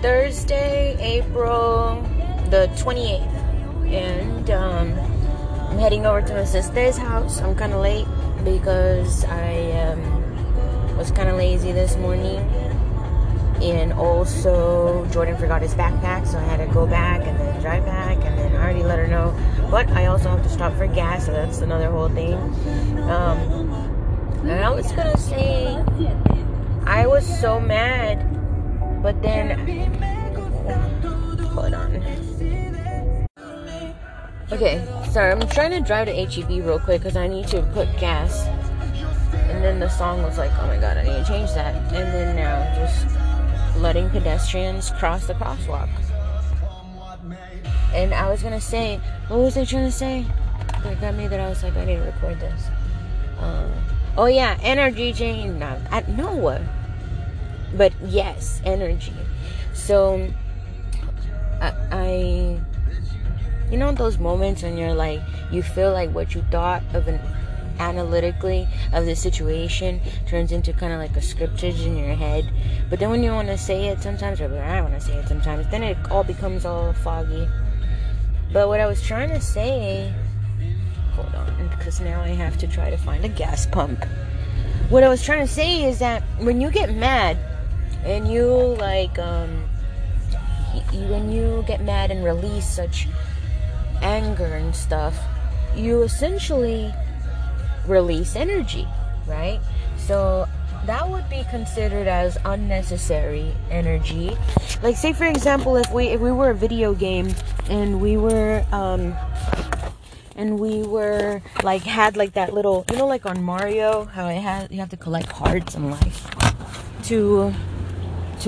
Thursday, 0.00 0.96
April 1.00 2.02
the 2.50 2.70
28th. 2.76 3.34
And 3.92 4.50
um, 4.50 4.92
I'm 5.70 5.78
heading 5.78 6.06
over 6.06 6.22
to 6.22 6.34
my 6.34 6.44
sister's 6.44 6.96
house. 6.96 7.40
I'm 7.40 7.54
kind 7.54 7.72
of 7.72 7.80
late 7.80 8.06
because 8.44 9.24
I 9.24 9.72
um, 9.72 10.96
was 10.96 11.10
kind 11.10 11.28
of 11.28 11.36
lazy 11.36 11.72
this 11.72 11.96
morning. 11.96 12.38
And 13.60 13.92
also, 13.92 15.04
Jordan 15.06 15.36
forgot 15.36 15.62
his 15.62 15.74
backpack, 15.74 16.28
so 16.28 16.38
I 16.38 16.42
had 16.42 16.64
to 16.64 16.72
go 16.72 16.86
back 16.86 17.26
and 17.26 17.38
then 17.40 17.60
drive 17.60 17.84
back. 17.84 18.16
And 18.18 18.38
then 18.38 18.54
I 18.54 18.62
already 18.62 18.84
let 18.84 19.00
her 19.00 19.08
know. 19.08 19.36
But 19.70 19.88
I 19.90 20.06
also 20.06 20.28
have 20.28 20.42
to 20.44 20.48
stop 20.48 20.74
for 20.76 20.86
gas, 20.86 21.26
so 21.26 21.32
that's 21.32 21.58
another 21.58 21.90
whole 21.90 22.08
thing. 22.08 22.34
Um, 23.10 23.68
and 24.44 24.64
I 24.64 24.70
was 24.70 24.92
gonna 24.92 25.18
say, 25.18 25.76
I 26.86 27.06
was 27.06 27.26
so 27.40 27.58
mad, 27.58 28.37
but 29.02 29.20
then. 29.22 29.58
Hold 31.54 31.74
on. 31.74 32.02
Okay, 34.50 34.82
sorry, 35.10 35.32
I'm 35.32 35.46
trying 35.48 35.72
to 35.72 35.80
drive 35.80 36.06
to 36.06 36.14
HEB 36.14 36.64
real 36.64 36.78
quick 36.78 37.02
because 37.02 37.16
I 37.16 37.28
need 37.28 37.48
to 37.48 37.62
put 37.74 37.86
gas. 37.98 38.46
And 39.50 39.62
then 39.62 39.78
the 39.78 39.88
song 39.88 40.22
was 40.22 40.38
like, 40.38 40.50
oh 40.58 40.66
my 40.66 40.78
god, 40.78 40.96
I 40.96 41.02
need 41.02 41.24
to 41.24 41.24
change 41.24 41.52
that. 41.52 41.74
And 41.92 42.12
then 42.14 42.36
now 42.36 42.74
just 42.74 43.06
letting 43.76 44.08
pedestrians 44.10 44.90
cross 44.92 45.26
the 45.26 45.34
crosswalk. 45.34 45.90
And 47.94 48.14
I 48.14 48.30
was 48.30 48.42
gonna 48.42 48.60
say, 48.60 49.00
what 49.28 49.40
was 49.40 49.56
I 49.56 49.64
trying 49.64 49.86
to 49.86 49.92
say? 49.92 50.24
That 50.82 51.00
got 51.00 51.14
me 51.14 51.28
that 51.28 51.40
I 51.40 51.48
was 51.48 51.62
like, 51.62 51.76
I 51.76 51.84
need 51.84 51.96
to 51.96 52.02
record 52.02 52.40
this. 52.40 52.68
Uh, 53.38 53.68
oh 54.16 54.26
yeah, 54.26 54.58
energy 54.62 55.12
change. 55.12 55.58
No, 55.58 55.78
I, 55.90 56.00
no, 56.08 56.34
but 57.74 57.92
yes, 58.02 58.60
energy. 58.64 59.14
So 59.74 60.28
I, 61.60 61.72
I, 61.90 62.60
you 63.70 63.76
know, 63.76 63.92
those 63.92 64.18
moments 64.18 64.62
when 64.62 64.76
you're 64.76 64.94
like, 64.94 65.20
you 65.50 65.62
feel 65.62 65.92
like 65.92 66.10
what 66.10 66.34
you 66.34 66.42
thought 66.50 66.82
of 66.94 67.08
an 67.08 67.20
analytically 67.78 68.66
of 68.92 69.06
the 69.06 69.14
situation 69.14 70.00
turns 70.26 70.52
into 70.52 70.72
kind 70.72 70.92
of 70.92 70.98
like 70.98 71.16
a 71.16 71.22
scriptage 71.22 71.80
in 71.80 71.96
your 71.96 72.14
head. 72.14 72.50
But 72.90 72.98
then 72.98 73.10
when 73.10 73.22
you 73.22 73.30
want 73.30 73.48
to 73.48 73.58
say 73.58 73.88
it 73.88 74.02
sometimes, 74.02 74.40
or 74.40 74.62
I 74.62 74.80
want 74.80 74.94
to 74.94 75.00
say 75.00 75.14
it 75.14 75.28
sometimes, 75.28 75.66
then 75.70 75.82
it 75.82 75.96
all 76.10 76.24
becomes 76.24 76.64
all 76.64 76.92
foggy. 76.92 77.48
But 78.52 78.68
what 78.68 78.80
I 78.80 78.86
was 78.86 79.02
trying 79.02 79.28
to 79.30 79.40
say, 79.40 80.12
hold 81.12 81.34
on, 81.34 81.68
because 81.68 82.00
now 82.00 82.20
I 82.20 82.28
have 82.28 82.56
to 82.58 82.66
try 82.66 82.90
to 82.90 82.96
find 82.96 83.24
a 83.24 83.28
gas 83.28 83.66
pump. 83.66 84.04
What 84.88 85.04
I 85.04 85.08
was 85.08 85.22
trying 85.22 85.46
to 85.46 85.52
say 85.52 85.84
is 85.84 85.98
that 85.98 86.22
when 86.38 86.60
you 86.60 86.70
get 86.70 86.94
mad 86.94 87.36
and 88.04 88.30
you 88.30 88.46
like, 88.78 89.18
um, 89.18 89.68
when 91.08 91.30
you 91.30 91.64
get 91.66 91.82
mad 91.82 92.10
and 92.10 92.24
release 92.24 92.68
such 92.68 93.08
anger 94.02 94.46
and 94.46 94.74
stuff, 94.74 95.16
you 95.74 96.02
essentially 96.02 96.92
release 97.86 98.36
energy, 98.36 98.86
right? 99.26 99.60
So 99.96 100.46
that 100.86 101.08
would 101.08 101.28
be 101.28 101.44
considered 101.50 102.06
as 102.06 102.38
unnecessary 102.44 103.52
energy. 103.70 104.36
Like 104.82 104.96
say 104.96 105.12
for 105.12 105.24
example 105.24 105.76
if 105.76 105.92
we 105.92 106.08
if 106.08 106.20
we 106.20 106.32
were 106.32 106.50
a 106.50 106.54
video 106.54 106.94
game 106.94 107.34
and 107.68 108.00
we 108.00 108.16
were 108.16 108.64
um 108.72 109.14
and 110.36 110.58
we 110.58 110.82
were 110.82 111.42
like 111.62 111.82
had 111.82 112.16
like 112.16 112.34
that 112.34 112.54
little 112.54 112.84
you 112.90 112.96
know 112.96 113.06
like 113.06 113.26
on 113.26 113.42
Mario 113.42 114.04
how 114.04 114.28
it 114.28 114.40
has 114.40 114.70
you 114.70 114.78
have 114.78 114.88
to 114.90 114.96
collect 114.96 115.30
hearts 115.32 115.74
in 115.74 115.90
life 115.90 116.30
to 117.04 117.52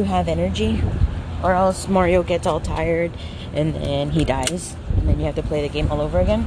to 0.00 0.06
have 0.06 0.28
energy 0.28 0.82
or 1.42 1.52
else 1.52 1.88
Mario 1.88 2.22
gets 2.22 2.46
all 2.46 2.60
tired 2.60 3.12
and 3.52 3.74
then 3.74 4.10
he 4.10 4.24
dies 4.24 4.76
and 4.96 5.08
then 5.08 5.18
you 5.18 5.26
have 5.26 5.34
to 5.34 5.42
play 5.42 5.62
the 5.62 5.72
game 5.72 5.90
all 5.90 6.00
over 6.00 6.20
again. 6.20 6.46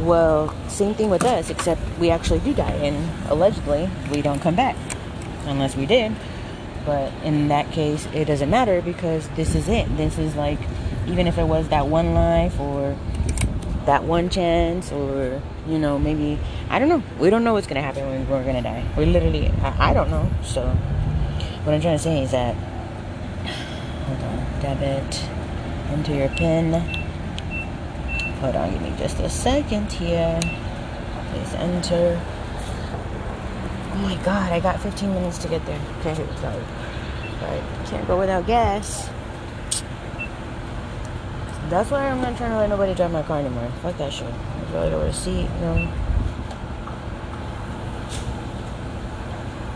Well, 0.00 0.52
same 0.68 0.94
thing 0.94 1.10
with 1.10 1.24
us, 1.24 1.48
except 1.48 1.80
we 2.00 2.10
actually 2.10 2.40
do 2.40 2.52
die, 2.52 2.72
and 2.72 3.30
allegedly 3.30 3.88
we 4.10 4.20
don't 4.20 4.40
come 4.40 4.56
back 4.56 4.76
unless 5.46 5.76
we 5.76 5.86
did. 5.86 6.12
But 6.84 7.12
in 7.22 7.46
that 7.48 7.70
case, 7.70 8.08
it 8.12 8.24
doesn't 8.24 8.50
matter 8.50 8.82
because 8.82 9.28
this 9.30 9.54
is 9.54 9.68
it. 9.68 9.96
This 9.96 10.18
is 10.18 10.34
like, 10.34 10.58
even 11.06 11.28
if 11.28 11.38
it 11.38 11.44
was 11.44 11.68
that 11.68 11.86
one 11.86 12.14
life 12.14 12.58
or 12.58 12.96
that 13.86 14.02
one 14.02 14.28
chance, 14.28 14.90
or 14.90 15.40
you 15.68 15.78
know, 15.78 16.00
maybe 16.00 16.36
I 16.68 16.80
don't 16.80 16.88
know. 16.88 17.02
We 17.20 17.30
don't 17.30 17.44
know 17.44 17.52
what's 17.52 17.68
gonna 17.68 17.82
happen 17.82 18.04
when 18.08 18.28
we're 18.28 18.44
gonna 18.44 18.62
die. 18.62 18.84
We 18.96 19.06
literally, 19.06 19.50
I, 19.62 19.90
I 19.90 19.94
don't 19.94 20.10
know. 20.10 20.28
So, 20.42 20.66
what 21.62 21.74
I'm 21.74 21.80
trying 21.80 21.96
to 21.96 22.02
say 22.02 22.24
is 22.24 22.32
that, 22.32 22.56
hold 24.06 24.22
on, 24.22 24.60
debit, 24.60 25.24
enter 25.90 26.14
your 26.14 26.28
PIN. 26.30 26.72
Hold 28.40 28.56
on, 28.56 28.72
give 28.72 28.82
me 28.82 28.92
just 28.98 29.20
a 29.20 29.28
second 29.28 29.92
here. 29.92 30.40
Please 31.30 31.54
enter. 31.54 32.20
Oh 33.92 33.98
my 33.98 34.16
god, 34.24 34.52
I 34.52 34.60
got 34.60 34.80
15 34.80 35.14
minutes 35.14 35.38
to 35.38 35.48
get 35.48 35.64
there. 35.66 35.80
Okay, 36.00 36.14
so, 36.14 36.64
but 37.40 37.88
can't 37.88 38.06
go 38.06 38.18
without 38.18 38.46
gas. 38.46 39.08
That's 41.68 41.90
why 41.90 42.08
I'm 42.08 42.20
not 42.20 42.36
trying 42.36 42.50
to 42.50 42.58
let 42.58 42.68
nobody 42.68 42.94
drive 42.94 43.12
my 43.12 43.22
car 43.22 43.38
anymore. 43.38 43.70
Fuck 43.80 43.96
that 43.98 44.12
shit. 44.12 44.26
I 44.26 44.72
really 44.72 44.90
don't 44.90 45.00
want 45.02 45.14
to 45.14 45.18
see, 45.20 45.42
you 45.42 45.48
know. 45.60 45.92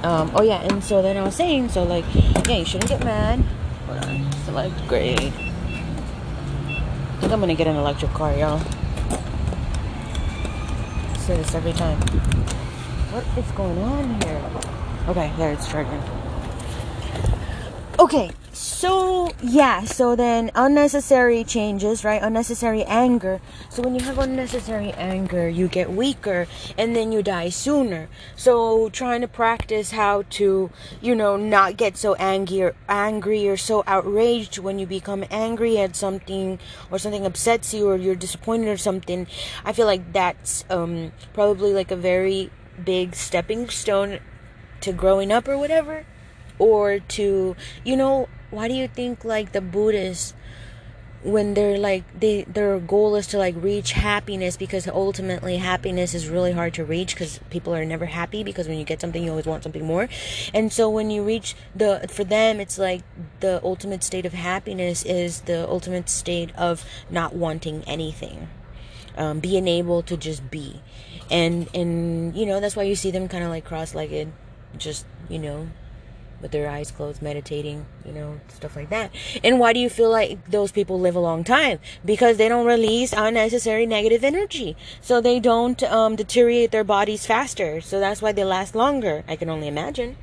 Um, 0.03 0.31
oh 0.35 0.43
yeah, 0.43 0.61
and 0.63 0.85
so 0.85 1.03
then 1.03 1.17
I 1.17 1.23
was 1.23 1.35
saying, 1.35 1.71
so 1.71 1.85
like, 1.85 2.05
yeah, 2.47 2.57
you 2.59 2.65
shouldn't 2.65 2.89
get 2.89 3.03
mad. 3.05 3.43
Hold 3.87 4.05
on, 4.05 4.33
select 4.45 4.89
grade 4.89 5.33
think 7.27 7.35
I'm 7.35 7.41
gonna 7.41 7.57
get 7.57 7.67
an 7.67 7.75
electric 7.75 8.13
car, 8.13 8.33
y'all. 8.37 8.61
say 11.19 11.37
this 11.37 11.57
every 11.57 11.73
time. 11.73 11.99
What 13.11 13.25
is 13.37 13.51
going 13.51 13.77
on 13.79 14.23
here? 14.23 14.41
Okay, 15.09 15.33
there 15.37 15.51
it's 15.51 15.67
charging. 15.67 16.01
Okay, 17.99 18.31
so 18.57 19.31
yeah, 19.43 19.85
so 19.85 20.17
then 20.17 20.51
unnecessary 20.55 21.45
changes, 21.45 22.05
right? 22.05 22.23
Unnecessary 22.23 22.85
anger. 22.85 23.39
So 23.69 23.83
when 23.83 23.95
you 23.95 24.01
have 24.05 24.19
unnecessary 24.19 24.93
anger, 24.93 25.47
you 25.47 25.69
get 25.69 25.93
weaker 25.93 26.47
and 26.79 26.97
then 26.97 27.13
you 27.13 27.23
die 27.23 27.51
sooner. 27.51 28.09
So 28.35 28.89
trying 28.89 29.21
to 29.21 29.29
practice 29.29 29.91
how 29.91 30.23
to, 30.41 30.71
you 31.03 31.15
know, 31.15 31.37
not 31.37 31.77
get 31.77 31.99
so 31.99 32.15
angry 32.15 32.63
or 32.63 32.75
angry 32.89 33.47
or 33.47 33.59
so 33.59 33.85
outraged 33.87 34.59
when 34.59 34.79
you 34.79 34.87
become 34.87 35.27
angry 35.31 35.79
at 35.79 35.95
something 35.95 36.59
or 36.91 36.99
something 36.99 37.27
upsets 37.27 37.75
you 37.75 37.87
or 37.87 37.97
you're 37.97 38.15
disappointed 38.15 38.69
or 38.69 38.79
something. 38.79 39.27
I 39.67 39.75
feel 39.75 39.87
like 39.87 40.15
that's 40.15 40.65
um 40.71 41.13
probably 41.35 41.75
like 41.75 41.91
a 41.91 41.97
very 41.97 42.51
big 42.83 43.17
stepping 43.17 43.69
stone 43.69 44.21
to 44.81 44.95
growing 44.95 45.31
up 45.31 45.47
or 45.47 45.59
whatever 45.59 46.07
or 46.59 46.99
to 47.01 47.57
you 47.85 47.97
know 47.97 48.29
why 48.51 48.69
do 48.69 48.75
you 48.75 48.89
think 48.89 49.25
like 49.25 49.53
the 49.53 49.61
buddhists 49.61 50.35
when 51.27 51.55
they're 51.55 51.79
like 51.79 52.05
they 52.19 52.43
their 52.45 52.79
goal 52.79 53.17
is 53.17 53.27
to 53.27 53.37
like 53.37 53.55
reach 53.59 53.93
happiness 53.93 54.57
because 54.57 54.87
ultimately 54.87 55.57
happiness 55.57 56.15
is 56.15 56.29
really 56.29 56.53
hard 56.53 56.73
to 56.73 56.85
reach 56.85 57.15
because 57.15 57.41
people 57.51 57.75
are 57.75 57.85
never 57.85 58.07
happy 58.07 58.45
because 58.45 58.69
when 58.69 58.79
you 58.79 58.85
get 58.85 59.01
something 59.01 59.25
you 59.25 59.31
always 59.31 59.47
want 59.47 59.65
something 59.65 59.85
more. 59.85 60.09
And 60.55 60.73
so 60.73 60.89
when 60.89 61.11
you 61.11 61.25
reach 61.25 61.57
the 61.75 62.07
for 62.09 62.23
them 62.23 62.61
it's 62.61 62.79
like 62.79 63.03
the 63.41 63.61
ultimate 63.65 64.05
state 64.05 64.25
of 64.25 64.35
happiness 64.35 65.05
is 65.05 65.41
the 65.43 65.69
ultimate 65.69 66.09
state 66.09 66.55
of 66.55 66.85
not 67.11 67.35
wanting 67.35 67.83
anything 67.89 68.49
um, 69.17 69.41
being 69.41 69.67
able 69.67 70.03
to 70.03 70.17
just 70.17 70.49
be. 70.49 70.81
And 71.29 71.69
and 71.75 72.37
you 72.37 72.47
know 72.47 72.61
that's 72.61 72.77
why 72.77 72.85
you 72.85 72.95
see 72.95 73.11
them 73.11 73.27
kind 73.27 73.43
of 73.43 73.51
like 73.51 73.65
cross-legged 73.65 74.33
just 74.79 75.07
you 75.29 75.41
know 75.41 75.69
with 76.41 76.51
their 76.51 76.69
eyes 76.69 76.91
closed, 76.91 77.23
meditating, 77.23 77.87
you 78.05 78.13
know, 78.13 78.41
stuff 78.49 78.77
like 78.77 78.91
that. 78.91 79.11
And 79.43 79.59
why 79.59 79.73
do 79.73 79.81
you 79.81 79.89
feel 79.89 80.11
like 80.11 80.51
those 80.51 80.73
people 80.73 81.01
live 81.01 81.17
a 81.17 81.21
long 81.21 81.45
time? 81.45 81.79
Because 82.05 82.37
they 82.37 82.49
don't 82.49 82.67
release 82.67 83.13
unnecessary 83.13 83.87
negative 83.87 84.25
energy. 84.25 84.77
So 85.01 85.21
they 85.21 85.41
don't 85.41 85.83
um, 85.85 86.17
deteriorate 86.17 86.71
their 86.71 86.85
bodies 86.85 87.27
faster. 87.27 87.81
So 87.81 88.01
that's 88.01 88.21
why 88.21 88.33
they 88.33 88.45
last 88.45 88.75
longer. 88.75 89.25
I 89.27 89.37
can 89.37 89.49
only 89.49 89.69
imagine. 89.69 90.17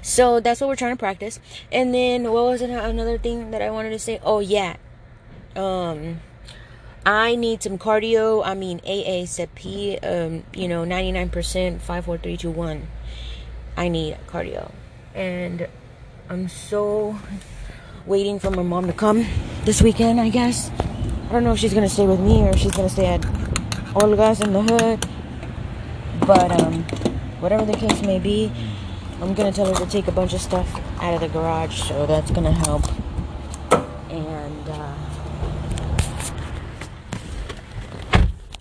So 0.00 0.40
that's 0.40 0.60
what 0.60 0.68
we're 0.68 0.76
trying 0.76 0.96
to 0.96 0.98
practice. 0.98 1.40
And 1.70 1.94
then 1.94 2.24
what 2.24 2.44
was 2.44 2.62
another 2.62 3.18
thing 3.18 3.50
that 3.50 3.62
I 3.62 3.70
wanted 3.70 3.90
to 3.90 3.98
say? 3.98 4.20
Oh 4.22 4.40
yeah. 4.40 4.76
Um 5.54 6.20
I 7.04 7.34
need 7.34 7.62
some 7.62 7.78
cardio. 7.78 8.42
I 8.44 8.54
mean 8.54 8.80
AA 8.86 9.26
said 9.26 9.54
P 9.54 9.98
um, 9.98 10.44
you 10.54 10.68
know, 10.68 10.84
99% 10.84 11.30
54321. 11.80 12.88
I 13.76 13.88
need 13.88 14.18
cardio 14.26 14.72
and 15.14 15.68
I'm 16.28 16.48
so 16.48 17.16
waiting 18.06 18.38
for 18.38 18.50
my 18.50 18.62
mom 18.62 18.86
to 18.86 18.92
come 18.92 19.26
this 19.64 19.82
weekend, 19.82 20.20
I 20.20 20.28
guess. 20.28 20.70
I 21.28 21.32
don't 21.32 21.44
know 21.44 21.52
if 21.52 21.58
she's 21.58 21.74
gonna 21.74 21.88
stay 21.88 22.06
with 22.06 22.20
me 22.20 22.42
or 22.42 22.50
if 22.50 22.58
she's 22.58 22.72
gonna 22.72 22.88
stay 22.88 23.06
at 23.06 23.24
Olga's 23.94 24.40
in 24.40 24.52
the 24.52 24.62
hood. 24.62 25.06
But 26.26 26.50
um, 26.60 26.82
whatever 27.40 27.64
the 27.64 27.76
case 27.76 28.02
may 28.02 28.18
be, 28.18 28.52
I'm 29.20 29.34
gonna 29.34 29.52
tell 29.52 29.66
her 29.66 29.74
to 29.74 29.90
take 29.90 30.08
a 30.08 30.12
bunch 30.12 30.34
of 30.34 30.40
stuff 30.40 30.68
out 31.00 31.14
of 31.14 31.20
the 31.20 31.28
garage, 31.28 31.82
so 31.82 32.06
that's 32.06 32.30
gonna 32.30 32.52
help 32.52 32.84
and 34.12 34.68
uh, 34.68 34.94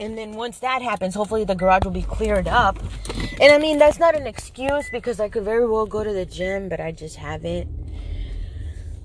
and 0.01 0.17
then 0.17 0.33
once 0.33 0.57
that 0.59 0.81
happens, 0.81 1.13
hopefully 1.13 1.43
the 1.43 1.53
garage 1.53 1.85
will 1.85 1.91
be 1.91 2.01
cleared 2.01 2.47
up. 2.47 2.79
And 3.39 3.53
I 3.53 3.59
mean, 3.59 3.77
that's 3.77 3.99
not 3.99 4.15
an 4.15 4.25
excuse 4.25 4.89
because 4.89 5.19
I 5.19 5.29
could 5.29 5.43
very 5.43 5.67
well 5.67 5.85
go 5.85 6.03
to 6.03 6.11
the 6.11 6.25
gym, 6.25 6.69
but 6.69 6.79
I 6.79 6.91
just 6.91 7.15
haven't. 7.15 7.69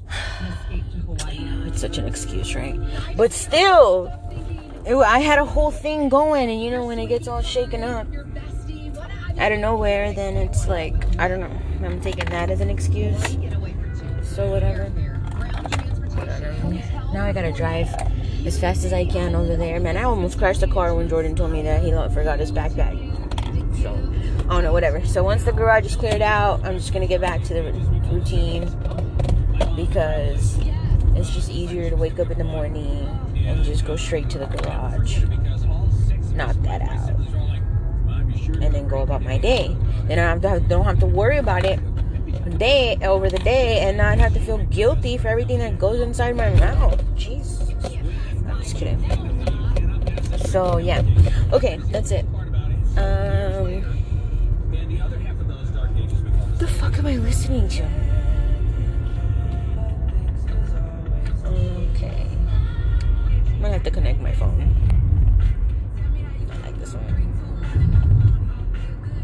It's 1.66 1.80
such 1.80 1.98
an 1.98 2.06
excuse, 2.06 2.54
right? 2.54 2.78
But 3.16 3.32
still, 3.32 4.10
it, 4.86 4.94
I 4.94 5.18
had 5.18 5.38
a 5.38 5.44
whole 5.44 5.70
thing 5.70 6.08
going, 6.08 6.48
and 6.48 6.62
you 6.62 6.70
know, 6.70 6.86
when 6.86 6.98
it 6.98 7.08
gets 7.08 7.26
all 7.26 7.42
shaken 7.42 7.82
up 7.82 8.06
out 9.38 9.52
of 9.52 9.58
nowhere, 9.58 10.12
then 10.14 10.36
it's 10.36 10.68
like, 10.68 10.94
I 11.18 11.26
don't 11.28 11.40
know. 11.40 11.50
I'm 11.84 12.00
taking 12.00 12.24
that 12.26 12.50
as 12.50 12.60
an 12.60 12.70
excuse. 12.70 13.36
So, 14.22 14.48
whatever. 14.50 14.90
Now 17.12 17.26
I 17.26 17.32
gotta 17.32 17.52
drive 17.52 17.92
as 18.46 18.58
fast 18.58 18.84
as 18.84 18.92
I 18.92 19.04
can 19.04 19.34
over 19.34 19.56
there. 19.56 19.80
Man, 19.80 19.96
I 19.96 20.04
almost 20.04 20.38
crashed 20.38 20.60
the 20.60 20.68
car 20.68 20.94
when 20.94 21.08
Jordan 21.08 21.34
told 21.34 21.50
me 21.50 21.62
that 21.62 21.82
he 21.82 21.90
forgot 21.90 22.38
his 22.38 22.52
backpack. 22.52 22.96
So, 23.82 23.92
I 24.44 24.54
don't 24.54 24.62
know, 24.62 24.72
whatever. 24.72 25.04
So, 25.04 25.24
once 25.24 25.42
the 25.42 25.52
garage 25.52 25.86
is 25.86 25.96
cleared 25.96 26.22
out, 26.22 26.64
I'm 26.64 26.78
just 26.78 26.92
gonna 26.92 27.08
get 27.08 27.20
back 27.20 27.42
to 27.44 27.54
the 27.54 27.72
routine 28.10 28.62
because 29.74 30.58
it's 31.16 31.34
just 31.34 31.50
easier 31.50 31.90
to 31.90 31.96
wake 31.96 32.18
up 32.20 32.30
in 32.30 32.38
the 32.38 32.44
morning 32.44 33.08
and 33.34 33.64
just 33.64 33.84
go 33.84 33.96
straight 33.96 34.30
to 34.30 34.38
the 34.38 34.46
garage, 34.46 35.24
knock 36.34 36.56
that 36.62 36.82
out, 36.82 37.10
and 38.62 38.74
then 38.74 38.86
go 38.86 39.02
about 39.02 39.22
my 39.22 39.38
day. 39.38 39.76
Then 40.04 40.20
I 40.20 40.34
don't 40.34 40.42
have 40.42 40.62
to, 40.62 40.68
don't 40.68 40.84
have 40.84 41.00
to 41.00 41.06
worry 41.06 41.38
about 41.38 41.64
it 41.64 41.80
day 42.36 42.98
over 43.02 43.28
the 43.28 43.38
day 43.38 43.80
and 43.80 43.96
not 43.96 44.18
have 44.18 44.34
to 44.34 44.40
feel 44.40 44.58
guilty 44.58 45.16
for 45.16 45.28
everything 45.28 45.58
that 45.58 45.78
goes 45.78 46.00
inside 46.00 46.36
my 46.36 46.50
mouth. 46.54 47.02
Jesus. 47.16 47.72
I'm 48.48 48.62
just 48.62 48.76
kidding. 48.76 49.00
So 50.38 50.78
yeah. 50.78 51.02
Okay, 51.52 51.78
that's 51.90 52.10
it. 52.10 52.24
Um 52.96 53.84
the 56.58 56.66
fuck 56.66 56.98
am 56.98 57.06
I 57.06 57.16
listening 57.16 57.68
to? 57.68 57.84
Okay. 61.44 62.26
I'm 63.46 63.60
gonna 63.60 63.72
have 63.74 63.82
to 63.82 63.90
connect 63.90 64.20
my 64.20 64.32
phone. 64.32 64.85